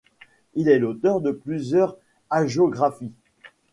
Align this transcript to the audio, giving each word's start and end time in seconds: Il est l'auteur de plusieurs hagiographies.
Il 0.55 0.67
est 0.67 0.79
l'auteur 0.79 1.21
de 1.21 1.29
plusieurs 1.31 1.95
hagiographies. 2.31 3.13